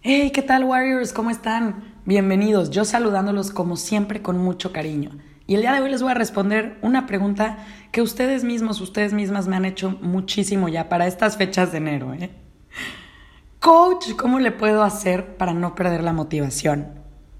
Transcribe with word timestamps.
Hey, 0.00 0.30
¿qué 0.32 0.42
tal 0.42 0.62
Warriors? 0.62 1.12
¿Cómo 1.12 1.28
están? 1.28 1.96
Bienvenidos, 2.04 2.70
yo 2.70 2.84
saludándolos 2.84 3.50
como 3.50 3.76
siempre 3.76 4.22
con 4.22 4.38
mucho 4.38 4.72
cariño. 4.72 5.10
Y 5.48 5.56
el 5.56 5.62
día 5.62 5.72
de 5.72 5.80
hoy 5.80 5.90
les 5.90 6.02
voy 6.02 6.12
a 6.12 6.14
responder 6.14 6.78
una 6.82 7.04
pregunta 7.04 7.66
que 7.90 8.00
ustedes 8.00 8.44
mismos, 8.44 8.80
ustedes 8.80 9.12
mismas 9.12 9.48
me 9.48 9.56
han 9.56 9.64
hecho 9.64 9.98
muchísimo 10.00 10.68
ya 10.68 10.88
para 10.88 11.08
estas 11.08 11.36
fechas 11.36 11.72
de 11.72 11.78
enero. 11.78 12.14
¿eh? 12.14 12.30
Coach, 13.58 14.12
¿cómo 14.16 14.38
le 14.38 14.52
puedo 14.52 14.84
hacer 14.84 15.36
para 15.36 15.52
no 15.52 15.74
perder 15.74 16.04
la 16.04 16.12
motivación? 16.12 16.86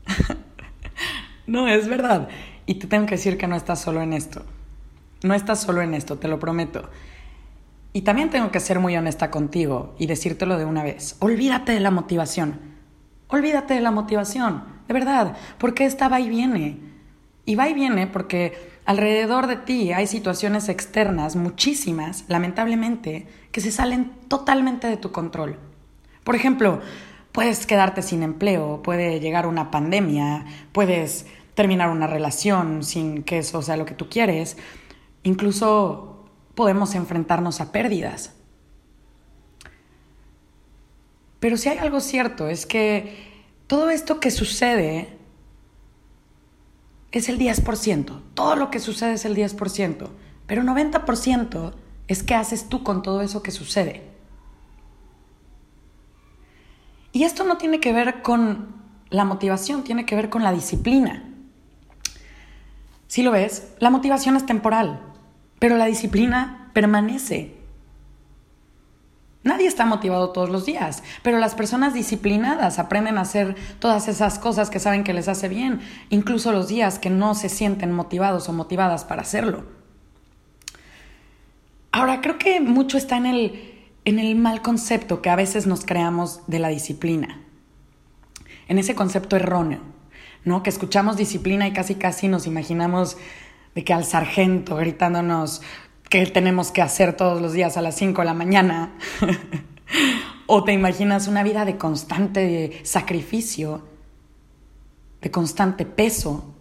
no, 1.47 1.69
es 1.69 1.87
verdad. 1.87 2.29
Y 2.67 2.75
te 2.75 2.89
tengo 2.89 3.07
que 3.07 3.15
decir 3.15 3.39
que 3.39 3.47
no 3.47 3.55
estás 3.55 3.81
solo 3.81 4.03
en 4.03 4.13
esto. 4.13 4.45
No 5.23 5.35
estás 5.35 5.63
solo 5.63 5.81
en 5.81 5.95
esto, 5.95 6.19
te 6.19 6.27
lo 6.27 6.41
prometo. 6.41 6.91
Y 7.93 8.03
también 8.03 8.31
tengo 8.31 8.51
que 8.51 8.61
ser 8.61 8.81
muy 8.81 8.97
honesta 8.97 9.31
contigo 9.31 9.95
y 9.99 10.07
decírtelo 10.07 10.59
de 10.59 10.65
una 10.65 10.83
vez. 10.83 11.17
Olvídate 11.21 11.73
de 11.73 11.81
la 11.81 11.91
motivación. 11.91 12.61
Olvídate 13.29 13.75
de 13.75 13.81
la 13.81 13.91
motivación, 13.91 14.65
de 14.87 14.95
verdad, 14.95 15.37
porque 15.59 15.85
esta 15.85 16.09
va 16.09 16.19
y 16.19 16.29
viene. 16.29 16.79
Y 17.45 17.55
va 17.57 17.69
y 17.69 17.75
viene 17.75 18.07
porque 18.07 18.79
alrededor 18.87 19.47
de 19.47 19.57
ti 19.57 19.93
hay 19.93 20.07
situaciones 20.07 20.69
externas, 20.71 21.37
muchísimas, 21.37 22.25
lamentablemente, 22.29 23.27
que 23.53 23.61
se 23.61 23.71
salen 23.71 24.13
totalmente 24.29 24.87
de 24.87 24.97
tu 24.97 25.13
control. 25.13 25.59
Por 26.25 26.37
ejemplo, 26.37 26.81
puedes 27.33 27.67
quedarte 27.67 28.03
sin 28.03 28.23
empleo, 28.23 28.83
puede 28.83 29.21
llegar 29.21 29.47
una 29.47 29.71
pandemia, 29.71 30.47
puedes 30.73 31.27
terminar 31.55 31.91
una 31.91 32.07
relación 32.07 32.83
sin 32.83 33.25
que 33.25 33.39
eso 33.39 33.61
sea 33.61 33.77
lo 33.77 33.85
que 33.85 33.95
tú 33.95 34.09
quieres, 34.09 34.57
incluso 35.23 36.18
podemos 36.59 36.97
enfrentarnos 36.97 37.61
a 37.61 37.71
pérdidas. 37.71 38.33
Pero 41.39 41.57
si 41.57 41.69
hay 41.69 41.79
algo 41.79 42.01
cierto 42.01 42.49
es 42.49 42.67
que 42.67 43.47
todo 43.69 43.91
esto 43.91 44.19
que 44.19 44.33
sucede 44.33 45.17
es 47.13 47.29
el 47.29 47.39
10%. 47.39 48.23
Todo 48.35 48.57
lo 48.57 48.73
que 48.73 48.81
sucede 48.81 49.13
es 49.13 49.25
el 49.25 49.37
10%. 49.37 50.09
Pero 50.49 50.63
90% 50.65 51.75
es 52.09 52.25
qué 52.25 52.35
haces 52.35 52.69
tú 52.69 52.83
con 52.83 53.05
todo 53.05 53.21
eso 53.21 53.41
que 53.41 53.53
sucede. 53.53 54.03
Y 57.13 57.23
esto 57.23 57.45
no 57.45 57.57
tiene 57.57 57.79
que 57.79 57.93
ver 57.93 58.21
con 58.23 58.75
la 59.11 59.25
motivación, 59.25 59.85
tiene 59.85 60.05
que 60.05 60.17
ver 60.17 60.29
con 60.29 60.43
la 60.43 60.51
disciplina. 60.51 61.23
Si 63.07 63.23
lo 63.23 63.31
ves, 63.31 63.75
la 63.79 63.91
motivación 63.91 64.35
es 64.35 64.45
temporal. 64.45 65.05
Pero 65.59 65.77
la 65.77 65.87
disciplina 65.87 66.71
permanece. 66.73 67.59
Nadie 69.45 69.67
está 69.67 69.87
motivado 69.87 70.31
todos 70.31 70.51
los 70.51 70.67
días, 70.67 71.03
pero 71.23 71.39
las 71.39 71.55
personas 71.55 71.95
disciplinadas 71.95 72.79
aprenden 72.79 73.19
a 73.19 73.23
hacer 73.23 73.57
todas 73.79 74.09
esas 74.09 74.39
cosas 74.39 74.69
que 74.69 74.81
saben 74.81 75.05
que 75.05 75.15
les 75.15 75.29
hace 75.29 75.49
bien, 75.49 75.81
incluso 76.11 76.53
los 76.53 76.69
días 76.69 76.99
que 76.99 77.09
no 77.09 77.35
se 77.35 77.49
sienten 77.49 77.93
motivados 77.93 78.49
o 78.49 78.53
motivadas 78.53 79.05
para 79.05 79.23
hacerlo. 79.23 79.65
Ahora, 81.93 82.21
creo 82.21 82.37
que 82.37 82.61
mucho 82.61 82.99
está 82.99 83.17
en 83.17 83.27
el, 83.27 83.75
en 84.05 84.19
el 84.19 84.37
mal 84.37 84.61
concepto 84.61 85.23
que 85.23 85.31
a 85.31 85.37
veces 85.37 85.67
nos 85.67 85.85
creamos 85.85 86.43
de 86.47 86.59
la 86.59 86.69
disciplina, 86.69 87.41
en 88.67 88.79
ese 88.79 88.95
concepto 88.95 89.37
erróneo, 89.37 89.81
¿no? 90.45 90.63
Que 90.63 90.71
escuchamos 90.71 91.17
disciplina 91.17 91.67
y 91.67 91.73
casi 91.73 91.95
casi 91.95 92.29
nos 92.29 92.47
imaginamos 92.47 93.17
de 93.75 93.85
que 93.85 93.93
al 93.93 94.05
sargento 94.05 94.77
gritándonos 94.77 95.63
que 96.09 96.25
tenemos 96.27 96.71
que 96.71 96.83
hacer 96.83 97.17
todos 97.17 97.41
los 97.41 97.53
días 97.53 97.77
a 97.77 97.83
las 97.83 97.97
5 97.97 98.23
de 98.23 98.27
la 98.27 98.35
mañana. 98.35 98.95
o 100.47 100.65
te 100.65 100.73
imaginas 100.73 101.29
una 101.29 101.43
vida 101.43 101.65
de 101.65 101.77
constante 101.77 102.81
sacrificio, 102.85 103.87
de 105.21 105.31
constante 105.31 105.85
peso. 105.85 106.55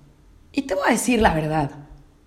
Y 0.51 0.63
te 0.63 0.75
voy 0.75 0.83
a 0.87 0.91
decir 0.91 1.21
la 1.21 1.33
verdad, 1.33 1.71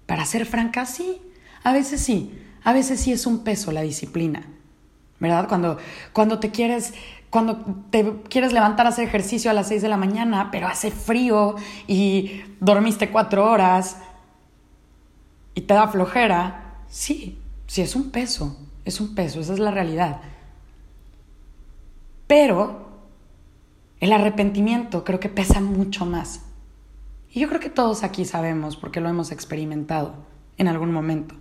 para 0.06 0.24
ser 0.24 0.46
franca, 0.46 0.86
sí, 0.86 1.20
a 1.62 1.72
veces 1.72 2.00
sí, 2.00 2.38
a 2.64 2.72
veces 2.72 3.00
sí 3.00 3.12
es 3.12 3.26
un 3.26 3.44
peso 3.44 3.72
la 3.72 3.82
disciplina. 3.82 4.46
¿Verdad? 5.18 5.48
Cuando, 5.48 5.76
cuando 6.14 6.40
te 6.40 6.50
quieres 6.50 6.94
cuando 7.28 7.58
te 7.90 8.22
quieres 8.28 8.52
levantar 8.52 8.86
a 8.86 8.88
hacer 8.88 9.06
ejercicio 9.06 9.52
a 9.52 9.54
las 9.54 9.68
6 9.68 9.82
de 9.82 9.88
la 9.88 9.96
mañana, 9.96 10.48
pero 10.50 10.66
hace 10.66 10.90
frío 10.90 11.54
y 11.86 12.42
dormiste 12.58 13.10
cuatro 13.10 13.48
horas 13.48 13.98
y 15.60 15.62
te 15.62 15.74
da 15.74 15.88
flojera, 15.88 16.84
sí, 16.88 17.38
sí 17.66 17.82
es 17.82 17.94
un 17.94 18.10
peso, 18.10 18.56
es 18.86 18.98
un 18.98 19.14
peso, 19.14 19.40
esa 19.40 19.52
es 19.52 19.58
la 19.58 19.70
realidad. 19.70 20.22
Pero 22.26 22.88
el 24.00 24.10
arrepentimiento 24.14 25.04
creo 25.04 25.20
que 25.20 25.28
pesa 25.28 25.60
mucho 25.60 26.06
más. 26.06 26.40
Y 27.30 27.40
yo 27.40 27.48
creo 27.48 27.60
que 27.60 27.68
todos 27.68 28.04
aquí 28.04 28.24
sabemos 28.24 28.76
porque 28.76 29.02
lo 29.02 29.10
hemos 29.10 29.32
experimentado 29.32 30.14
en 30.56 30.66
algún 30.66 30.92
momento. 30.92 31.34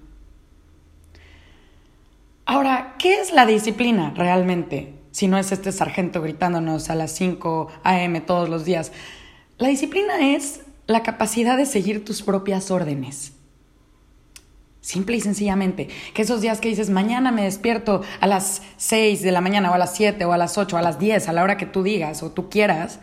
Ahora, 2.45 2.95
¿qué 2.99 3.21
es 3.21 3.31
la 3.31 3.45
disciplina 3.45 4.11
realmente? 4.17 4.95
Si 5.11 5.29
no 5.29 5.37
es 5.37 5.53
este 5.53 5.71
sargento 5.71 6.21
gritándonos 6.21 6.89
a 6.89 6.95
las 6.95 7.13
5 7.13 7.69
a.m. 7.83 8.19
todos 8.19 8.49
los 8.49 8.65
días. 8.65 8.91
La 9.57 9.69
disciplina 9.69 10.35
es 10.35 10.59
la 10.87 11.03
capacidad 11.03 11.55
de 11.55 11.65
seguir 11.65 12.03
tus 12.03 12.21
propias 12.21 12.69
órdenes. 12.69 13.38
Simple 14.81 15.17
y 15.17 15.21
sencillamente, 15.21 15.89
que 16.13 16.21
esos 16.21 16.39
días 16.39 16.61
que 16.61 16.69
dices, 16.69 16.89
mañana 16.89 17.31
me 17.31 17.43
despierto 17.43 18.01
a 18.21 18.27
las 18.27 18.61
6 18.77 19.21
de 19.21 19.31
la 19.31 19.41
mañana 19.41 19.71
o 19.71 19.73
a 19.73 19.77
las 19.77 19.93
7 19.95 20.23
o 20.23 20.31
a 20.31 20.37
las 20.37 20.57
8 20.57 20.75
o 20.75 20.79
a 20.79 20.81
las 20.81 20.99
10, 20.99 21.27
a 21.27 21.33
la 21.33 21.43
hora 21.43 21.57
que 21.57 21.65
tú 21.65 21.83
digas 21.83 22.23
o 22.23 22.31
tú 22.31 22.49
quieras, 22.49 22.99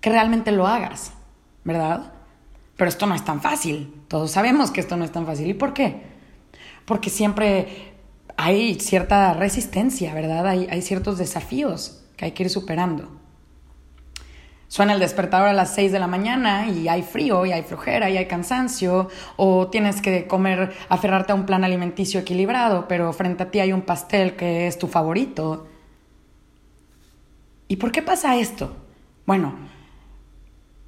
que 0.00 0.10
realmente 0.10 0.50
lo 0.50 0.66
hagas, 0.66 1.12
¿verdad? 1.62 2.12
Pero 2.76 2.88
esto 2.88 3.06
no 3.06 3.14
es 3.14 3.24
tan 3.24 3.40
fácil. 3.40 3.94
Todos 4.08 4.32
sabemos 4.32 4.72
que 4.72 4.80
esto 4.80 4.96
no 4.96 5.04
es 5.04 5.12
tan 5.12 5.24
fácil. 5.24 5.48
¿Y 5.48 5.54
por 5.54 5.74
qué? 5.74 6.02
Porque 6.84 7.08
siempre 7.08 7.92
hay 8.36 8.80
cierta 8.80 9.32
resistencia, 9.34 10.12
¿verdad? 10.14 10.48
Hay, 10.48 10.66
hay 10.70 10.82
ciertos 10.82 11.18
desafíos 11.18 12.02
que 12.16 12.24
hay 12.24 12.32
que 12.32 12.42
ir 12.42 12.50
superando 12.50 13.21
suena 14.72 14.94
el 14.94 15.00
despertador 15.00 15.48
a 15.48 15.52
las 15.52 15.74
6 15.74 15.92
de 15.92 15.98
la 15.98 16.06
mañana 16.06 16.66
y 16.66 16.88
hay 16.88 17.02
frío 17.02 17.44
y 17.44 17.52
hay 17.52 17.62
flojera 17.62 18.08
y 18.08 18.16
hay 18.16 18.24
cansancio, 18.24 19.10
o 19.36 19.68
tienes 19.68 20.00
que 20.00 20.26
comer, 20.26 20.72
aferrarte 20.88 21.32
a 21.32 21.34
un 21.34 21.44
plan 21.44 21.62
alimenticio 21.62 22.20
equilibrado, 22.20 22.88
pero 22.88 23.12
frente 23.12 23.42
a 23.42 23.50
ti 23.50 23.60
hay 23.60 23.74
un 23.74 23.82
pastel 23.82 24.34
que 24.34 24.66
es 24.66 24.78
tu 24.78 24.88
favorito. 24.88 25.66
¿Y 27.68 27.76
por 27.76 27.92
qué 27.92 28.00
pasa 28.00 28.36
esto? 28.36 28.74
Bueno, 29.26 29.56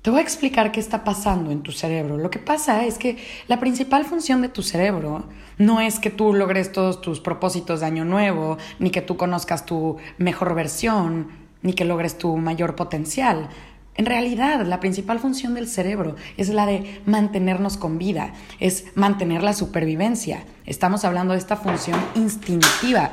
te 0.00 0.08
voy 0.08 0.20
a 0.20 0.22
explicar 0.22 0.72
qué 0.72 0.80
está 0.80 1.04
pasando 1.04 1.50
en 1.50 1.62
tu 1.62 1.70
cerebro. 1.70 2.16
Lo 2.16 2.30
que 2.30 2.38
pasa 2.38 2.86
es 2.86 2.96
que 2.96 3.18
la 3.48 3.60
principal 3.60 4.06
función 4.06 4.40
de 4.40 4.48
tu 4.48 4.62
cerebro 4.62 5.26
no 5.58 5.82
es 5.82 5.98
que 5.98 6.08
tú 6.08 6.32
logres 6.32 6.72
todos 6.72 7.02
tus 7.02 7.20
propósitos 7.20 7.80
de 7.80 7.86
año 7.86 8.06
nuevo, 8.06 8.56
ni 8.78 8.88
que 8.88 9.02
tú 9.02 9.18
conozcas 9.18 9.66
tu 9.66 9.98
mejor 10.16 10.54
versión, 10.54 11.44
ni 11.60 11.72
que 11.72 11.84
logres 11.84 12.16
tu 12.16 12.36
mayor 12.38 12.76
potencial. 12.76 13.50
En 13.96 14.06
realidad, 14.06 14.64
la 14.66 14.80
principal 14.80 15.20
función 15.20 15.54
del 15.54 15.68
cerebro 15.68 16.16
es 16.36 16.48
la 16.48 16.66
de 16.66 17.00
mantenernos 17.06 17.76
con 17.76 17.98
vida, 17.98 18.32
es 18.58 18.86
mantener 18.96 19.42
la 19.42 19.52
supervivencia. 19.52 20.44
Estamos 20.66 21.04
hablando 21.04 21.32
de 21.32 21.38
esta 21.38 21.56
función 21.56 22.00
instintiva 22.16 23.12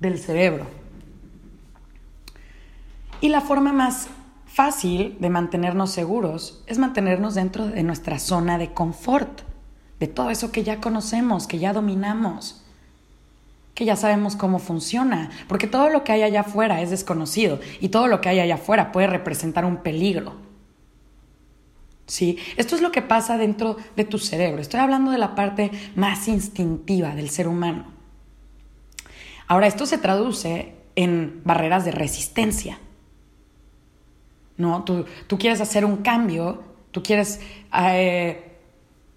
del 0.00 0.18
cerebro. 0.18 0.66
Y 3.20 3.28
la 3.28 3.40
forma 3.40 3.72
más 3.72 4.08
fácil 4.46 5.16
de 5.20 5.30
mantenernos 5.30 5.90
seguros 5.90 6.62
es 6.66 6.78
mantenernos 6.78 7.34
dentro 7.34 7.68
de 7.68 7.82
nuestra 7.84 8.18
zona 8.18 8.58
de 8.58 8.72
confort, 8.72 9.42
de 10.00 10.08
todo 10.08 10.30
eso 10.30 10.50
que 10.50 10.64
ya 10.64 10.80
conocemos, 10.80 11.46
que 11.46 11.60
ya 11.60 11.72
dominamos 11.72 12.63
que 13.74 13.84
ya 13.84 13.96
sabemos 13.96 14.36
cómo 14.36 14.58
funciona, 14.58 15.30
porque 15.48 15.66
todo 15.66 15.88
lo 15.88 16.04
que 16.04 16.12
hay 16.12 16.22
allá 16.22 16.40
afuera 16.42 16.80
es 16.80 16.90
desconocido 16.90 17.60
y 17.80 17.88
todo 17.88 18.06
lo 18.06 18.20
que 18.20 18.28
hay 18.28 18.40
allá 18.40 18.54
afuera 18.54 18.92
puede 18.92 19.08
representar 19.08 19.64
un 19.64 19.78
peligro. 19.78 20.36
¿Sí? 22.06 22.38
Esto 22.56 22.76
es 22.76 22.82
lo 22.82 22.92
que 22.92 23.02
pasa 23.02 23.38
dentro 23.38 23.76
de 23.96 24.04
tu 24.04 24.18
cerebro. 24.18 24.60
Estoy 24.60 24.80
hablando 24.80 25.10
de 25.10 25.18
la 25.18 25.34
parte 25.34 25.70
más 25.96 26.28
instintiva 26.28 27.14
del 27.14 27.30
ser 27.30 27.48
humano. 27.48 27.86
Ahora, 29.46 29.66
esto 29.66 29.86
se 29.86 29.98
traduce 29.98 30.74
en 30.96 31.40
barreras 31.44 31.84
de 31.84 31.90
resistencia. 31.90 32.78
¿No? 34.56 34.84
Tú, 34.84 35.06
tú 35.26 35.38
quieres 35.38 35.60
hacer 35.60 35.84
un 35.84 35.98
cambio, 35.98 36.62
tú 36.90 37.02
quieres 37.02 37.40
eh, 37.76 38.54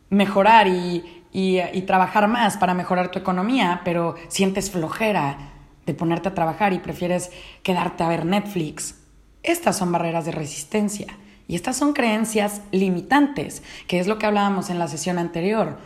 mejorar 0.09 0.67
y, 0.67 1.16
y, 1.39 1.81
trabajar 1.83 2.27
más 2.27 2.57
para 2.57 2.73
mejorar 2.73 3.11
tu 3.11 3.19
economía, 3.19 3.81
pero 3.85 4.15
sientes 4.27 4.71
flojera 4.71 5.37
de 5.85 5.93
ponerte 5.93 6.29
a 6.29 6.33
trabajar 6.33 6.73
y 6.73 6.79
prefieres 6.79 7.29
quedarte 7.61 8.03
a 8.03 8.07
ver 8.07 8.25
Netflix. 8.25 8.95
Estas 9.43 9.77
son 9.77 9.91
barreras 9.91 10.25
de 10.25 10.31
resistencia 10.31 11.15
y 11.47 11.53
estas 11.53 11.77
son 11.77 11.93
creencias 11.93 12.63
limitantes, 12.71 13.61
que 13.85 13.99
es 13.99 14.07
lo 14.07 14.17
que 14.17 14.25
hablábamos 14.25 14.71
en 14.71 14.79
la 14.79 14.87
sesión 14.87 15.19
anterior. 15.19 15.77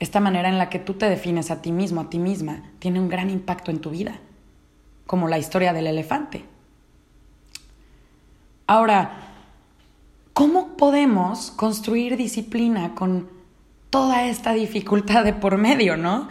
Esta 0.00 0.18
manera 0.18 0.48
en 0.48 0.56
la 0.56 0.70
que 0.70 0.78
tú 0.78 0.94
te 0.94 1.10
defines 1.10 1.50
a 1.50 1.60
ti 1.60 1.72
mismo, 1.72 2.00
a 2.00 2.08
ti 2.08 2.18
misma, 2.18 2.62
tiene 2.78 2.98
un 2.98 3.10
gran 3.10 3.28
impacto 3.28 3.70
en 3.70 3.82
tu 3.82 3.90
vida, 3.90 4.18
como 5.06 5.28
la 5.28 5.36
historia 5.36 5.74
del 5.74 5.88
elefante. 5.88 6.46
Ahora, 8.66 9.10
¿cómo 10.32 10.78
podemos 10.78 11.50
construir 11.50 12.16
disciplina 12.16 12.94
con 12.94 13.35
toda 13.96 14.26
esta 14.26 14.52
dificultad 14.52 15.24
de 15.24 15.32
por 15.32 15.56
medio, 15.56 15.96
no? 15.96 16.28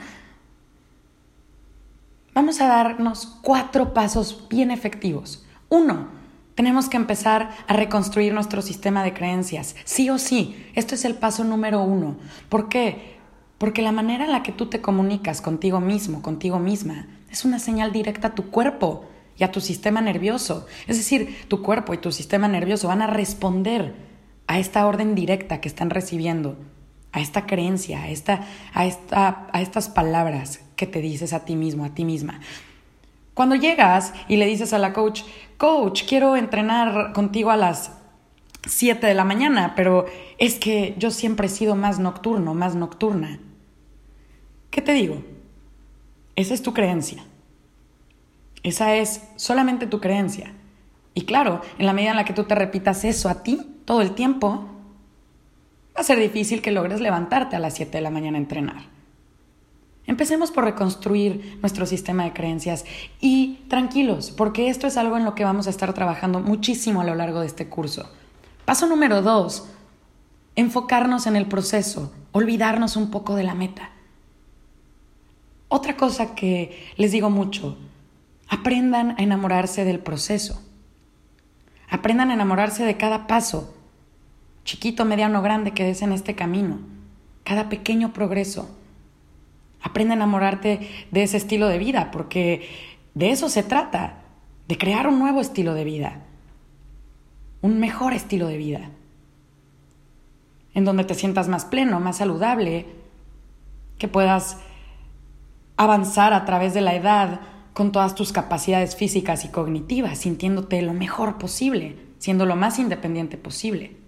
Vamos 2.35 2.61
a 2.61 2.67
darnos 2.67 3.25
cuatro 3.41 3.91
pasos 3.91 4.45
bien 4.47 4.69
efectivos. 4.69 5.43
Uno, 5.69 6.09
tenemos 6.53 6.89
que 6.89 6.97
empezar 6.97 7.49
a 7.65 7.73
reconstruir 7.73 8.35
nuestro 8.35 8.61
sistema 8.61 9.03
de 9.03 9.15
creencias. 9.15 9.75
Sí 9.83 10.11
o 10.11 10.19
sí, 10.19 10.63
esto 10.75 10.93
es 10.93 11.05
el 11.05 11.15
paso 11.15 11.43
número 11.43 11.81
uno. 11.81 12.17
¿Por 12.49 12.69
qué? 12.69 13.17
Porque 13.57 13.81
la 13.81 13.91
manera 13.91 14.25
en 14.25 14.31
la 14.31 14.43
que 14.43 14.51
tú 14.51 14.67
te 14.67 14.79
comunicas 14.79 15.41
contigo 15.41 15.79
mismo, 15.79 16.21
contigo 16.21 16.59
misma, 16.59 17.07
es 17.31 17.45
una 17.45 17.57
señal 17.57 17.91
directa 17.91 18.27
a 18.27 18.35
tu 18.35 18.51
cuerpo 18.51 19.05
y 19.39 19.43
a 19.43 19.51
tu 19.51 19.59
sistema 19.59 20.01
nervioso. 20.01 20.67
Es 20.85 20.97
decir, 20.97 21.47
tu 21.47 21.63
cuerpo 21.63 21.95
y 21.95 21.97
tu 21.97 22.11
sistema 22.11 22.47
nervioso 22.47 22.89
van 22.89 23.01
a 23.01 23.07
responder 23.07 23.95
a 24.45 24.59
esta 24.59 24.85
orden 24.85 25.15
directa 25.15 25.61
que 25.61 25.67
están 25.67 25.89
recibiendo, 25.89 26.59
a 27.15 27.21
esta 27.21 27.45
creencia, 27.45 28.03
a, 28.03 28.09
esta, 28.09 28.45
a, 28.73 28.85
esta, 28.85 29.47
a 29.53 29.61
estas 29.61 29.87
palabras 29.87 30.59
que 30.75 30.85
te 30.85 30.99
dices 30.99 31.31
a 31.31 31.45
ti 31.45 31.55
mismo, 31.55 31.85
a 31.85 31.95
ti 31.95 32.03
misma. 32.03 32.41
Cuando 33.33 33.55
llegas 33.55 34.13
y 34.27 34.35
le 34.35 34.45
dices 34.45 34.73
a 34.73 34.79
la 34.79 34.91
coach, 34.91 35.21
coach, 35.57 36.03
quiero 36.05 36.35
entrenar 36.35 37.13
contigo 37.13 37.51
a 37.51 37.57
las 37.57 37.93
7 38.67 39.07
de 39.07 39.13
la 39.13 39.23
mañana, 39.23 39.75
pero 39.77 40.07
es 40.37 40.55
que 40.55 40.93
yo 40.97 41.09
siempre 41.09 41.47
he 41.47 41.49
sido 41.49 41.75
más 41.75 41.99
nocturno, 41.99 42.53
más 42.53 42.75
nocturna. 42.75 43.39
¿Qué 44.69 44.81
te 44.81 44.91
digo? 44.91 45.23
Esa 46.35 46.53
es 46.53 46.61
tu 46.61 46.73
creencia. 46.73 47.23
Esa 48.61 48.95
es 48.95 49.21
solamente 49.37 49.87
tu 49.87 50.01
creencia. 50.01 50.51
Y 51.13 51.21
claro, 51.21 51.61
en 51.77 51.85
la 51.85 51.93
medida 51.93 52.11
en 52.11 52.17
la 52.17 52.25
que 52.25 52.33
tú 52.33 52.43
te 52.43 52.55
repitas 52.55 53.05
eso 53.05 53.29
a 53.29 53.41
ti 53.41 53.61
todo 53.85 54.01
el 54.01 54.15
tiempo, 54.15 54.74
va 55.95 56.01
a 56.01 56.03
ser 56.03 56.19
difícil 56.19 56.61
que 56.61 56.71
logres 56.71 57.01
levantarte 57.01 57.55
a 57.55 57.59
las 57.59 57.75
7 57.75 57.97
de 57.97 58.01
la 58.01 58.09
mañana 58.09 58.37
a 58.37 58.41
entrenar. 58.41 58.83
Empecemos 60.07 60.51
por 60.51 60.65
reconstruir 60.65 61.57
nuestro 61.61 61.85
sistema 61.85 62.25
de 62.25 62.33
creencias 62.33 62.85
y 63.19 63.59
tranquilos, 63.69 64.31
porque 64.31 64.69
esto 64.69 64.85
es 64.85 64.97
algo 64.97 65.17
en 65.17 65.25
lo 65.25 65.33
que 65.33 65.43
vamos 65.43 65.67
a 65.67 65.71
estar 65.71 65.93
trabajando 65.93 66.39
muchísimo 66.39 67.01
a 67.01 67.05
lo 67.05 67.15
largo 67.15 67.39
de 67.39 67.47
este 67.47 67.67
curso. 67.67 68.11
Paso 68.65 68.87
número 68.87 69.21
dos, 69.21 69.67
enfocarnos 70.55 71.25
en 71.25 71.35
el 71.35 71.47
proceso, 71.47 72.13
olvidarnos 72.33 72.97
un 72.97 73.09
poco 73.09 73.35
de 73.35 73.43
la 73.43 73.55
meta. 73.55 73.91
Otra 75.69 75.97
cosa 75.97 76.35
que 76.35 76.93
les 76.97 77.11
digo 77.11 77.31
mucho, 77.31 77.77
Aprendan 78.47 79.15
a 79.17 79.23
enamorarse 79.23 79.85
del 79.85 79.99
proceso. 79.99 80.61
Aprendan 81.89 82.29
a 82.29 82.33
enamorarse 82.33 82.83
de 82.85 82.97
cada 82.97 83.27
paso, 83.27 83.75
chiquito, 84.65 85.05
mediano, 85.05 85.41
grande 85.41 85.71
que 85.71 85.85
des 85.85 86.01
en 86.01 86.11
este 86.11 86.35
camino, 86.35 86.79
cada 87.43 87.69
pequeño 87.69 88.11
progreso. 88.11 88.75
Aprende 89.81 90.13
a 90.13 90.17
enamorarte 90.17 91.07
de 91.11 91.23
ese 91.23 91.37
estilo 91.37 91.67
de 91.67 91.77
vida, 91.77 92.09
porque 92.11 92.67
de 93.13 93.29
eso 93.29 93.47
se 93.47 93.63
trata, 93.63 94.23
de 94.67 94.77
crear 94.77 95.07
un 95.07 95.19
nuevo 95.19 95.39
estilo 95.39 95.75
de 95.75 95.83
vida, 95.83 96.23
un 97.61 97.79
mejor 97.79 98.13
estilo 98.13 98.47
de 98.47 98.57
vida, 98.57 98.89
en 100.73 100.83
donde 100.83 101.03
te 101.03 101.13
sientas 101.13 101.47
más 101.47 101.65
pleno, 101.65 101.99
más 101.99 102.17
saludable, 102.17 102.87
que 103.99 104.07
puedas 104.07 104.57
avanzar 105.77 106.33
a 106.33 106.45
través 106.45 106.73
de 106.73 106.81
la 106.81 106.95
edad 106.95 107.41
con 107.73 107.91
todas 107.91 108.15
tus 108.15 108.31
capacidades 108.31 108.95
físicas 108.95 109.45
y 109.45 109.49
cognitivas, 109.49 110.17
sintiéndote 110.17 110.81
lo 110.81 110.93
mejor 110.93 111.37
posible, 111.37 111.97
siendo 112.17 112.45
lo 112.45 112.55
más 112.55 112.79
independiente 112.79 113.37
posible. 113.37 114.04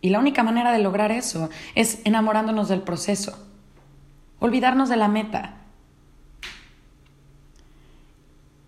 Y 0.00 0.10
la 0.10 0.18
única 0.18 0.42
manera 0.42 0.72
de 0.72 0.78
lograr 0.78 1.10
eso 1.10 1.50
es 1.74 2.00
enamorándonos 2.04 2.68
del 2.68 2.82
proceso, 2.82 3.36
olvidarnos 4.38 4.88
de 4.88 4.96
la 4.96 5.08
meta. 5.08 5.54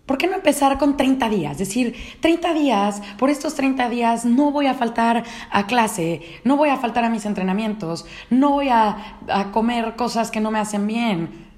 ¿Por 0.05 0.17
qué 0.17 0.27
no 0.27 0.35
empezar 0.35 0.77
con 0.77 0.97
30 0.97 1.29
días? 1.29 1.57
Decir, 1.57 1.95
30 2.19 2.53
días, 2.53 3.01
por 3.17 3.29
estos 3.29 3.55
30 3.55 3.87
días 3.87 4.25
no 4.25 4.51
voy 4.51 4.67
a 4.67 4.73
faltar 4.73 5.23
a 5.49 5.67
clase, 5.67 6.21
no 6.43 6.57
voy 6.57 6.67
a 6.67 6.75
faltar 6.75 7.05
a 7.05 7.09
mis 7.09 7.25
entrenamientos, 7.25 8.05
no 8.29 8.49
voy 8.49 8.67
a, 8.67 9.19
a 9.29 9.51
comer 9.51 9.95
cosas 9.95 10.29
que 10.29 10.41
no 10.41 10.51
me 10.51 10.59
hacen 10.59 10.85
bien, 10.85 11.49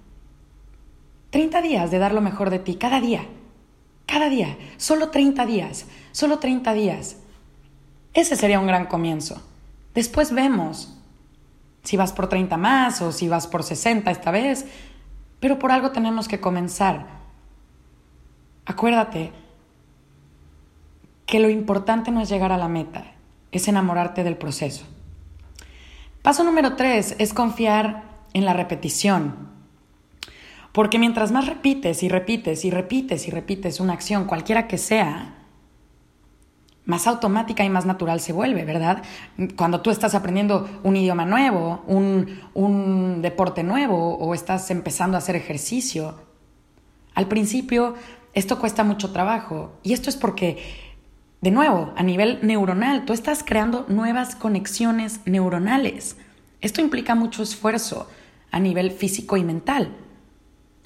30 1.31 1.62
días 1.64 1.90
de 1.90 1.98
dar 1.98 2.14
lo 2.14 2.22
mejor 2.22 2.52
de 2.52 2.60
ti, 2.60 2.75
cada 2.75 3.02
día, 3.02 3.25
cada 4.06 4.30
día, 4.30 4.56
solo 4.78 5.10
30 5.10 5.48
días, 5.48 5.88
solo 6.12 6.38
30 6.38 6.74
días. 6.74 7.18
Ese 8.14 8.36
sería 8.36 8.60
un 8.60 8.68
gran 8.68 8.86
comienzo. 8.86 9.42
Después 9.94 10.34
vemos 10.34 10.98
si 11.84 11.98
vas 11.98 12.13
por 12.13 12.28
30 12.28 12.57
más 12.57 13.01
o 13.01 13.12
si 13.12 13.28
vas 13.28 13.48
por 13.48 13.63
60 13.63 14.10
esta 14.10 14.31
vez, 14.31 14.66
pero 15.40 15.60
por 15.60 15.72
algo 15.72 15.92
tenemos 15.92 16.28
que 16.28 16.40
comenzar. 16.40 17.06
Acuérdate 18.66 19.31
que 21.25 21.40
lo 21.40 21.50
importante 21.50 22.12
no 22.12 22.22
es 22.22 22.30
llegar 22.30 22.51
a 22.51 22.57
la 22.57 22.69
meta, 22.69 23.06
es 23.51 23.68
enamorarte 23.68 24.24
del 24.24 24.38
proceso. 24.38 24.86
Paso 26.22 26.44
número 26.44 26.75
3 26.75 27.16
es 27.19 27.34
confiar 27.34 28.04
en 28.34 28.46
la 28.46 28.54
repetición. 28.54 29.51
Porque 30.72 30.98
mientras 30.98 31.31
más 31.31 31.46
repites 31.46 32.01
y 32.01 32.10
repites 32.10 32.66
y 32.66 32.72
repites 32.72 33.28
y 33.28 33.31
repites 33.31 33.80
una 33.80 33.94
acción, 33.94 34.25
cualquiera 34.25 34.68
que 34.68 34.78
sea, 34.78 35.43
más 36.86 37.08
automática 37.08 37.64
y 37.64 37.70
más 37.70 37.86
natural 37.86 38.20
se 38.20 38.34
vuelve, 38.34 38.66
¿verdad? 38.66 39.04
Cuando 39.56 39.82
tú 39.82 39.90
estás 39.90 40.16
aprendiendo 40.16 40.70
un 40.84 40.96
idioma 40.96 41.26
nuevo, 41.26 41.84
un, 41.88 42.42
un, 42.54 43.22
deporte 43.22 43.64
nuevo 43.64 44.16
o 44.16 44.34
estás 44.34 44.70
empezando 44.70 45.16
a 45.16 45.20
hacer 45.20 45.36
ejercicio, 45.36 46.16
al 47.16 47.28
principio 47.28 47.96
esto 48.34 48.60
cuesta 48.60 48.84
mucho 48.84 49.12
trabajo 49.12 49.74
y 49.84 49.94
esto 49.94 50.10
es 50.10 50.18
porque, 50.18 50.58
de 51.42 51.52
nuevo, 51.52 51.94
a 51.96 52.04
nivel 52.04 52.40
neuronal, 52.42 53.06
tú 53.06 53.14
estás 53.14 53.44
creando 53.44 53.86
nuevas 53.88 54.36
conexiones 54.36 55.22
neuronales. 55.26 56.18
Esto 56.60 56.82
implica 56.82 57.16
mucho 57.16 57.44
esfuerzo 57.44 58.10
a 58.52 58.60
nivel 58.60 58.92
físico 58.92 59.38
y 59.38 59.44
mental 59.44 59.96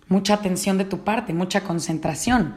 mucha 0.10 0.36
atención 0.36 0.78
de 0.78 0.86
tu 0.86 1.00
parte, 1.00 1.34
mucha 1.34 1.64
concentración. 1.64 2.56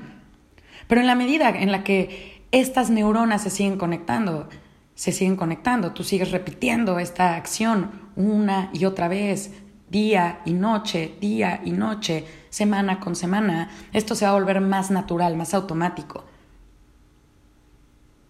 Pero 0.86 1.00
en 1.00 1.06
la 1.06 1.14
medida 1.14 1.50
en 1.50 1.72
la 1.72 1.84
que 1.84 2.39
estas 2.52 2.90
neuronas 2.90 3.42
se 3.42 3.50
siguen 3.50 3.78
conectando, 3.78 4.48
se 4.94 5.12
siguen 5.12 5.36
conectando, 5.36 5.92
tú 5.92 6.04
sigues 6.04 6.30
repitiendo 6.30 6.98
esta 6.98 7.36
acción 7.36 7.90
una 8.16 8.70
y 8.72 8.84
otra 8.84 9.08
vez, 9.08 9.52
día 9.88 10.40
y 10.44 10.52
noche, 10.52 11.16
día 11.20 11.60
y 11.64 11.72
noche, 11.72 12.24
semana 12.48 13.00
con 13.00 13.16
semana, 13.16 13.70
esto 13.92 14.14
se 14.14 14.24
va 14.24 14.32
a 14.32 14.34
volver 14.34 14.60
más 14.60 14.90
natural, 14.90 15.36
más 15.36 15.54
automático. 15.54 16.24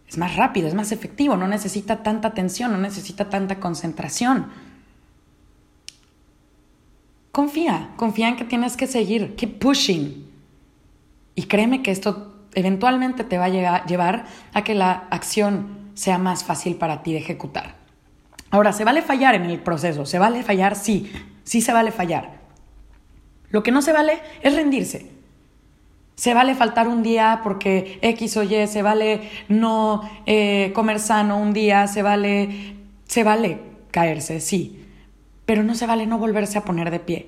Es 0.08 0.18
más 0.18 0.36
rápido, 0.36 0.66
es 0.68 0.74
más 0.74 0.90
efectivo, 0.90 1.36
no 1.36 1.46
necesita 1.46 2.02
tanta 2.02 2.28
atención, 2.28 2.72
no 2.72 2.78
necesita 2.78 3.30
tanta 3.30 3.60
concentración. 3.60 4.48
Confía, 7.30 7.90
confía 7.96 8.28
en 8.28 8.36
que 8.36 8.44
tienes 8.44 8.76
que 8.76 8.88
seguir, 8.88 9.36
keep 9.36 9.58
pushing. 9.58 10.28
Y 11.36 11.44
créeme 11.44 11.82
que 11.82 11.92
esto 11.92 12.29
eventualmente 12.54 13.24
te 13.24 13.38
va 13.38 13.46
a 13.46 13.84
llevar 13.86 14.24
a 14.52 14.64
que 14.64 14.74
la 14.74 15.04
acción 15.10 15.90
sea 15.94 16.18
más 16.18 16.44
fácil 16.44 16.76
para 16.76 17.02
ti 17.02 17.12
de 17.12 17.18
ejecutar. 17.18 17.74
Ahora, 18.50 18.72
¿se 18.72 18.84
vale 18.84 19.02
fallar 19.02 19.34
en 19.34 19.44
el 19.44 19.60
proceso? 19.60 20.06
¿Se 20.06 20.18
vale 20.18 20.42
fallar? 20.42 20.74
Sí, 20.74 21.12
sí 21.44 21.60
se 21.60 21.72
vale 21.72 21.92
fallar. 21.92 22.40
Lo 23.50 23.62
que 23.62 23.70
no 23.70 23.82
se 23.82 23.92
vale 23.92 24.20
es 24.42 24.54
rendirse. 24.54 25.10
Se 26.16 26.34
vale 26.34 26.54
faltar 26.54 26.88
un 26.88 27.02
día 27.02 27.40
porque 27.42 27.98
X 28.02 28.36
o 28.36 28.42
Y, 28.42 28.66
se 28.66 28.82
vale 28.82 29.30
no 29.48 30.08
eh, 30.26 30.72
comer 30.74 30.98
sano 30.98 31.38
un 31.38 31.52
día, 31.52 31.86
se 31.86 32.02
vale, 32.02 32.76
se 33.06 33.24
vale 33.24 33.60
caerse, 33.90 34.40
sí 34.40 34.80
pero 35.50 35.64
no 35.64 35.74
se 35.74 35.84
vale 35.84 36.06
no 36.06 36.16
volverse 36.16 36.58
a 36.58 36.64
poner 36.64 36.92
de 36.92 37.00
pie. 37.00 37.26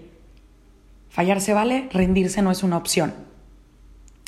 Fallar 1.09 1.41
se 1.41 1.55
vale, 1.55 1.89
rendirse 1.93 2.41
no 2.41 2.53
es 2.53 2.63
una 2.63 2.77
opción. 2.77 3.13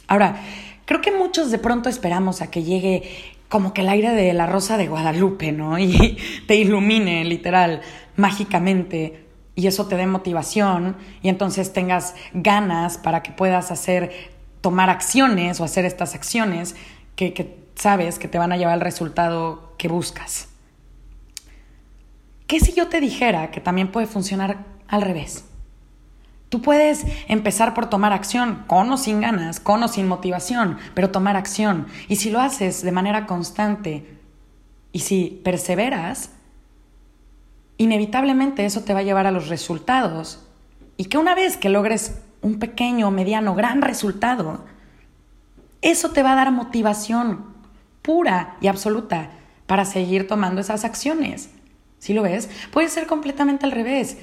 Ahora, 0.08 0.42
creo 0.84 1.00
que 1.00 1.12
muchos 1.12 1.50
de 1.50 1.58
pronto 1.58 1.88
esperamos 1.88 2.42
a 2.42 2.50
que 2.50 2.62
llegue 2.62 3.34
como 3.48 3.72
que 3.72 3.82
el 3.82 3.88
aire 3.88 4.10
de 4.10 4.32
la 4.32 4.46
rosa 4.46 4.76
de 4.76 4.88
Guadalupe, 4.88 5.52
¿no? 5.52 5.78
Y 5.78 6.18
te 6.46 6.56
ilumine, 6.56 7.24
literal, 7.24 7.82
mágicamente, 8.16 9.26
y 9.54 9.66
eso 9.66 9.86
te 9.86 9.96
dé 9.96 10.06
motivación, 10.06 10.96
y 11.22 11.28
entonces 11.28 11.72
tengas 11.72 12.14
ganas 12.32 12.98
para 12.98 13.22
que 13.22 13.30
puedas 13.30 13.70
hacer, 13.70 14.32
tomar 14.60 14.90
acciones 14.90 15.60
o 15.60 15.64
hacer 15.64 15.84
estas 15.84 16.14
acciones 16.14 16.74
que, 17.16 17.32
que 17.32 17.56
sabes 17.76 18.18
que 18.18 18.28
te 18.28 18.38
van 18.38 18.52
a 18.52 18.56
llevar 18.56 18.74
al 18.74 18.80
resultado 18.80 19.74
que 19.78 19.88
buscas. 19.88 20.48
¿Qué 22.46 22.60
si 22.60 22.72
yo 22.72 22.88
te 22.88 23.00
dijera 23.00 23.50
que 23.50 23.60
también 23.60 23.90
puede 23.90 24.06
funcionar 24.06 24.64
al 24.88 25.02
revés? 25.02 25.44
Tú 26.48 26.62
puedes 26.62 27.04
empezar 27.28 27.74
por 27.74 27.90
tomar 27.90 28.12
acción, 28.12 28.64
con 28.66 28.90
o 28.92 28.96
sin 28.96 29.20
ganas, 29.20 29.60
con 29.60 29.82
o 29.82 29.88
sin 29.88 30.06
motivación, 30.06 30.78
pero 30.94 31.10
tomar 31.10 31.36
acción. 31.36 31.86
Y 32.08 32.16
si 32.16 32.30
lo 32.30 32.40
haces 32.40 32.82
de 32.82 32.92
manera 32.92 33.26
constante 33.26 34.18
y 34.92 35.00
si 35.00 35.40
perseveras, 35.42 36.30
inevitablemente 37.78 38.64
eso 38.64 38.84
te 38.84 38.94
va 38.94 39.00
a 39.00 39.04
llevar 39.04 39.26
a 39.26 39.32
los 39.32 39.48
resultados. 39.48 40.46
Y 40.96 41.06
que 41.06 41.18
una 41.18 41.34
vez 41.34 41.56
que 41.56 41.68
logres 41.68 42.20
un 42.40 42.58
pequeño, 42.58 43.10
mediano, 43.10 43.54
gran 43.54 43.82
resultado, 43.82 44.64
eso 45.82 46.10
te 46.10 46.22
va 46.22 46.32
a 46.32 46.36
dar 46.36 46.52
motivación 46.52 47.54
pura 48.02 48.56
y 48.60 48.68
absoluta 48.68 49.30
para 49.66 49.84
seguir 49.84 50.28
tomando 50.28 50.60
esas 50.60 50.84
acciones. 50.84 51.50
¿Sí 51.98 52.12
lo 52.12 52.22
ves? 52.22 52.50
Puede 52.70 52.88
ser 52.88 53.06
completamente 53.06 53.64
al 53.64 53.72
revés. 53.72 54.18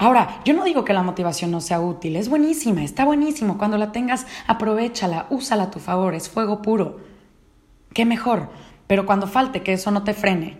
Ahora, 0.00 0.40
yo 0.44 0.54
no 0.54 0.62
digo 0.62 0.84
que 0.84 0.92
la 0.92 1.02
motivación 1.02 1.50
no 1.50 1.60
sea 1.60 1.80
útil, 1.80 2.14
es 2.14 2.28
buenísima, 2.28 2.84
está 2.84 3.04
buenísimo. 3.04 3.58
Cuando 3.58 3.78
la 3.78 3.90
tengas, 3.90 4.26
aprovechala, 4.46 5.26
úsala 5.28 5.64
a 5.64 5.70
tu 5.72 5.80
favor, 5.80 6.14
es 6.14 6.28
fuego 6.28 6.62
puro. 6.62 7.00
Qué 7.92 8.04
mejor, 8.04 8.48
pero 8.86 9.06
cuando 9.06 9.26
falte 9.26 9.64
que 9.64 9.72
eso 9.72 9.90
no 9.90 10.04
te 10.04 10.14
frene. 10.14 10.56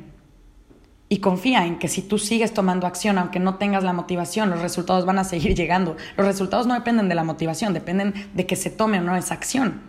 Y 1.09 1.19
confía 1.19 1.65
en 1.67 1.79
que 1.79 1.87
si 1.87 2.03
tú 2.03 2.19
sigues 2.19 2.53
tomando 2.53 2.87
acción, 2.87 3.17
aunque 3.17 3.39
no 3.39 3.55
tengas 3.55 3.85
la 3.85 3.93
motivación, 3.93 4.51
los 4.51 4.61
resultados 4.61 5.07
van 5.07 5.21
a 5.21 5.25
seguir 5.25 5.55
llegando. 5.55 5.97
Los 6.17 6.27
resultados 6.27 6.67
no 6.67 6.75
dependen 6.75 7.09
de 7.09 7.15
la 7.15 7.25
motivación, 7.25 7.73
dependen 7.73 8.31
de 8.35 8.45
que 8.45 8.57
se 8.57 8.71
tome 8.71 8.99
o 8.99 9.03
no 9.03 9.17
esa 9.17 9.35
acción. 9.35 9.81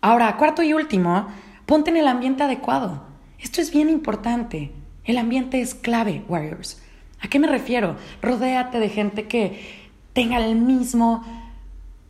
Ahora, 0.00 0.36
cuarto 0.38 0.62
y 0.62 0.72
último, 0.72 1.28
ponte 1.66 1.90
en 1.90 1.98
el 1.98 2.08
ambiente 2.08 2.42
adecuado. 2.42 3.02
Esto 3.38 3.60
es 3.60 3.70
bien 3.70 3.90
importante. 3.90 4.72
El 5.04 5.18
ambiente 5.18 5.60
es 5.60 5.74
clave, 5.74 6.22
Warriors. 6.28 6.80
¿A 7.20 7.28
qué 7.28 7.38
me 7.38 7.46
refiero? 7.46 7.96
Rodéate 8.20 8.78
de 8.78 8.88
gente 8.88 9.26
que 9.26 9.82
tenga 10.12 10.44
el 10.44 10.56
mismo, 10.56 11.24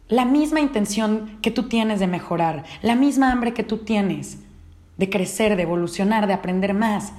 la 0.09 0.25
misma 0.25 0.61
intención 0.61 1.39
que 1.43 1.51
tú 1.51 1.69
tienes 1.69 2.01
de 2.01 2.07
mejorar, 2.07 2.65
la 2.83 2.95
misma 2.95 3.31
hambre 3.31 3.55
que 3.55 3.63
tú 3.63 3.79
tienes 3.79 4.39
de 4.97 5.11
crecer, 5.11 5.57
de 5.57 5.63
evolucionar, 5.63 6.27
de 6.27 6.35
aprender 6.35 6.75
más, 6.75 7.13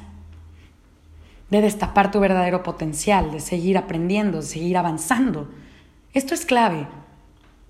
de 1.49 1.61
destapar 1.61 2.11
tu 2.11 2.19
verdadero 2.19 2.63
potencial, 2.63 3.31
de 3.31 3.39
seguir 3.39 3.77
aprendiendo, 3.77 4.37
de 4.37 4.47
seguir 4.47 4.77
avanzando. 4.77 5.49
Esto 6.13 6.33
es 6.33 6.45
clave, 6.45 6.87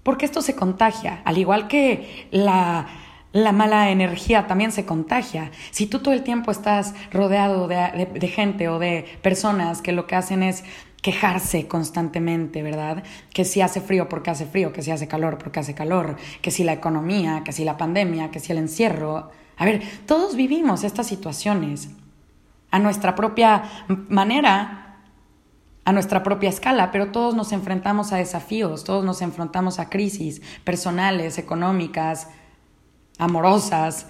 porque 0.03 0.25
esto 0.25 0.41
se 0.41 0.55
contagia, 0.55 1.21
al 1.25 1.37
igual 1.37 1.67
que 1.67 2.27
la 2.31 2.87
la 3.33 3.51
mala 3.51 3.89
energía 3.89 4.45
también 4.45 4.71
se 4.71 4.85
contagia. 4.85 5.51
Si 5.71 5.87
tú 5.87 5.99
todo 5.99 6.13
el 6.13 6.23
tiempo 6.23 6.51
estás 6.51 6.93
rodeado 7.11 7.67
de, 7.67 8.31
gente 8.33 8.69
o 8.69 8.77
de 8.77 9.05
personas 9.23 9.81
que 9.81 9.91
lo 9.91 10.05
que 10.05 10.15
hacen 10.15 10.43
es 10.43 10.63
quejarse 11.01 11.67
constantemente, 11.67 12.61
¿verdad? 12.61 13.03
Que 13.33 13.43
si 13.43 13.59
hace 13.59 13.81
frío 13.81 14.07
porque 14.07 14.29
hace 14.29 14.45
frío, 14.45 14.71
que 14.71 14.83
si 14.83 14.91
hace 14.91 15.07
calor 15.07 15.39
porque 15.39 15.59
hace 15.59 15.73
calor, 15.73 16.15
que 16.41 16.51
si 16.51 16.63
la 16.63 16.73
economía, 16.73 17.41
que 17.43 17.51
si 17.51 17.65
la 17.65 17.75
pandemia, 17.75 18.29
que 18.29 18.39
si 18.39 18.51
el 18.51 18.59
encierro. 18.59 19.31
A 19.57 19.65
ver, 19.65 19.81
todos 20.05 20.35
vivimos 20.35 20.83
estas 20.83 21.07
situaciones 21.07 21.89
a 22.69 22.77
nuestra 22.77 23.15
propia 23.15 23.63
manera, 24.09 24.99
a 25.85 25.91
nuestra 25.91 26.21
propia 26.21 26.49
escala, 26.49 26.91
pero 26.91 27.11
todos 27.11 27.33
nos 27.35 27.51
enfrentamos 27.51 28.13
a 28.13 28.17
desafíos, 28.17 28.83
todos 28.83 29.03
nos 29.03 29.23
enfrentamos 29.23 29.79
a 29.79 29.89
crisis 29.89 30.41
personales, 30.63 31.39
económicas, 31.39 32.29
amorosas. 33.17 34.07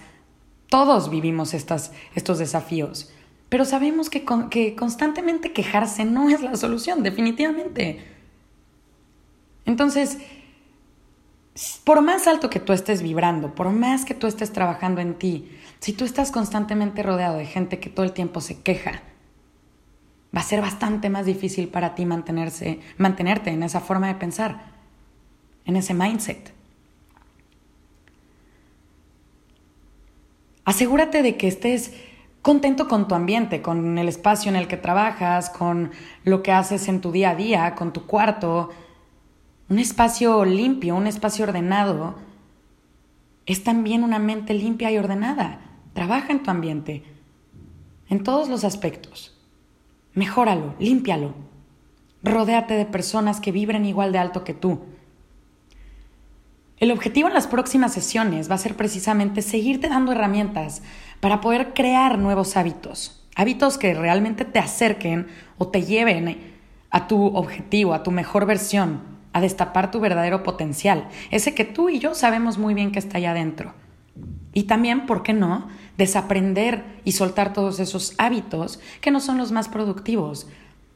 Todos 0.69 1.09
vivimos 1.09 1.53
estas, 1.53 1.91
estos 2.15 2.39
desafíos. 2.39 3.11
Pero 3.49 3.65
sabemos 3.65 4.09
que, 4.09 4.25
que 4.49 4.75
constantemente 4.75 5.53
quejarse 5.53 6.05
no 6.05 6.29
es 6.29 6.41
la 6.41 6.55
solución, 6.55 7.03
definitivamente. 7.03 8.03
Entonces, 9.65 10.17
por 11.83 12.01
más 12.01 12.27
alto 12.27 12.49
que 12.49 12.59
tú 12.59 12.73
estés 12.73 13.01
vibrando, 13.01 13.53
por 13.53 13.69
más 13.69 14.05
que 14.05 14.15
tú 14.15 14.27
estés 14.27 14.51
trabajando 14.51 15.01
en 15.01 15.15
ti, 15.15 15.51
si 15.79 15.93
tú 15.93 16.05
estás 16.05 16.31
constantemente 16.31 17.03
rodeado 17.03 17.37
de 17.37 17.45
gente 17.45 17.79
que 17.79 17.89
todo 17.89 18.05
el 18.05 18.13
tiempo 18.13 18.41
se 18.41 18.61
queja, 18.61 19.03
va 20.35 20.41
a 20.41 20.43
ser 20.43 20.61
bastante 20.61 21.09
más 21.09 21.25
difícil 21.25 21.67
para 21.67 21.93
ti 21.93 22.05
mantenerse, 22.05 22.79
mantenerte 22.97 23.51
en 23.51 23.61
esa 23.61 23.79
forma 23.79 24.07
de 24.07 24.15
pensar, 24.15 24.71
en 25.65 25.75
ese 25.75 25.93
mindset. 25.93 26.53
Asegúrate 30.65 31.21
de 31.21 31.35
que 31.37 31.47
estés 31.47 31.93
contento 32.41 32.87
con 32.87 33.07
tu 33.07 33.15
ambiente, 33.15 33.61
con 33.61 33.97
el 33.97 34.07
espacio 34.07 34.49
en 34.49 34.55
el 34.55 34.67
que 34.67 34.77
trabajas, 34.77 35.49
con 35.49 35.91
lo 36.23 36.43
que 36.43 36.51
haces 36.51 36.87
en 36.87 37.01
tu 37.01 37.11
día 37.11 37.31
a 37.31 37.35
día, 37.35 37.75
con 37.75 37.93
tu 37.93 38.05
cuarto. 38.05 38.69
Un 39.69 39.79
espacio 39.79 40.45
limpio, 40.45 40.95
un 40.95 41.07
espacio 41.07 41.45
ordenado, 41.45 42.15
es 43.45 43.63
también 43.63 44.03
una 44.03 44.19
mente 44.19 44.53
limpia 44.53 44.91
y 44.91 44.97
ordenada. 44.97 45.61
Trabaja 45.93 46.31
en 46.31 46.43
tu 46.43 46.51
ambiente, 46.51 47.03
en 48.09 48.23
todos 48.23 48.49
los 48.49 48.63
aspectos. 48.63 49.37
Mejóralo, 50.13 50.75
límpialo. 50.79 51.33
Rodéate 52.23 52.75
de 52.75 52.85
personas 52.85 53.41
que 53.41 53.51
vibren 53.51 53.85
igual 53.85 54.11
de 54.11 54.19
alto 54.19 54.43
que 54.43 54.53
tú. 54.53 54.81
El 56.77 56.91
objetivo 56.91 57.27
en 57.27 57.33
las 57.33 57.47
próximas 57.47 57.93
sesiones 57.93 58.49
va 58.49 58.55
a 58.55 58.59
ser 58.59 58.75
precisamente 58.75 59.41
seguirte 59.41 59.89
dando 59.89 60.11
herramientas 60.11 60.81
para 61.19 61.39
poder 61.39 61.73
crear 61.73 62.17
nuevos 62.17 62.57
hábitos, 62.57 63.23
hábitos 63.35 63.77
que 63.77 63.93
realmente 63.93 64.43
te 64.43 64.59
acerquen 64.59 65.27
o 65.57 65.67
te 65.67 65.83
lleven 65.83 66.53
a 66.89 67.07
tu 67.07 67.27
objetivo, 67.27 67.93
a 67.93 68.03
tu 68.03 68.11
mejor 68.11 68.45
versión, 68.45 69.01
a 69.33 69.41
destapar 69.41 69.91
tu 69.91 69.99
verdadero 69.99 70.43
potencial, 70.43 71.07
ese 71.31 71.55
que 71.55 71.63
tú 71.63 71.89
y 71.89 71.99
yo 71.99 72.15
sabemos 72.15 72.57
muy 72.57 72.73
bien 72.73 72.91
que 72.91 72.99
está 72.99 73.17
allá 73.17 73.31
adentro. 73.31 73.73
Y 74.53 74.63
también, 74.63 75.05
¿por 75.05 75.23
qué 75.23 75.33
no?, 75.33 75.67
desaprender 75.97 76.83
y 77.03 77.13
soltar 77.13 77.53
todos 77.53 77.79
esos 77.79 78.13
hábitos 78.17 78.79
que 79.01 79.11
no 79.11 79.19
son 79.19 79.37
los 79.37 79.51
más 79.51 79.69
productivos, 79.69 80.47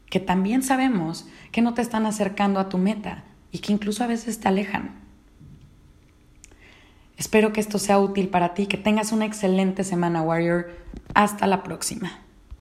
que 0.09 0.19
también 0.19 0.63
sabemos 0.63 1.27
que 1.51 1.61
no 1.61 1.73
te 1.73 1.81
están 1.81 2.05
acercando 2.05 2.59
a 2.59 2.69
tu 2.69 2.77
meta 2.77 3.23
y 3.51 3.59
que 3.59 3.73
incluso 3.73 4.03
a 4.03 4.07
veces 4.07 4.39
te 4.39 4.47
alejan. 4.47 5.06
Espero 7.17 7.51
que 7.51 7.59
esto 7.59 7.79
sea 7.79 7.99
útil 7.99 8.29
para 8.29 8.53
ti, 8.53 8.67
que 8.67 8.77
tengas 8.77 9.11
una 9.11 9.25
excelente 9.25 9.83
semana, 9.83 10.21
Warrior. 10.21 10.69
Hasta 11.15 11.47
la 11.47 11.63
próxima. 11.63 12.26